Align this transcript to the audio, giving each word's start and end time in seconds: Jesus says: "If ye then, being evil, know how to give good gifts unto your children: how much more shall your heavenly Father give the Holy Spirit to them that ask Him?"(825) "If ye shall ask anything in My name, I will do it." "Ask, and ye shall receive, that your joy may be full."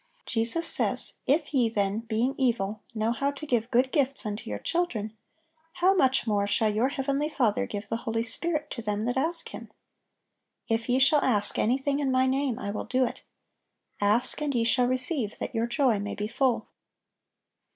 Jesus 0.25 0.65
says: 0.67 1.19
"If 1.27 1.53
ye 1.53 1.69
then, 1.69 1.99
being 1.99 2.33
evil, 2.35 2.81
know 2.95 3.11
how 3.11 3.29
to 3.29 3.45
give 3.45 3.69
good 3.69 3.91
gifts 3.91 4.25
unto 4.25 4.49
your 4.49 4.57
children: 4.57 5.15
how 5.73 5.93
much 5.93 6.25
more 6.25 6.47
shall 6.47 6.73
your 6.73 6.87
heavenly 6.89 7.29
Father 7.29 7.67
give 7.67 7.87
the 7.87 7.97
Holy 7.97 8.23
Spirit 8.23 8.71
to 8.71 8.81
them 8.81 9.05
that 9.05 9.15
ask 9.15 9.49
Him?"(825) 9.49 10.73
"If 10.79 10.89
ye 10.89 10.97
shall 10.97 11.23
ask 11.23 11.59
anything 11.59 11.99
in 11.99 12.09
My 12.11 12.25
name, 12.25 12.57
I 12.57 12.71
will 12.71 12.85
do 12.85 13.05
it." 13.05 13.21
"Ask, 14.01 14.41
and 14.41 14.55
ye 14.55 14.63
shall 14.63 14.87
receive, 14.87 15.37
that 15.37 15.53
your 15.53 15.67
joy 15.67 15.99
may 15.99 16.15
be 16.15 16.27
full." 16.27 16.65